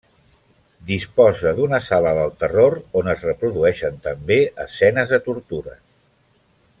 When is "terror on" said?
2.43-3.11